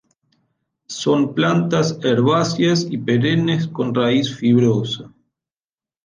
[0.87, 5.13] Son plantas herbáceas y perennes con raíz fibrosa.